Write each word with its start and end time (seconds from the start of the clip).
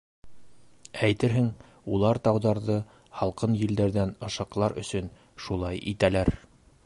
Әйтерһең, 1.07 1.49
улар 1.97 2.21
тауҙарҙы 2.29 2.77
һалҡын 3.19 3.59
елдәрҙән 3.61 4.15
ышыҡлар 4.29 4.77
өсөн 4.85 5.15
шулай 5.47 5.85
итәләр. 5.95 6.35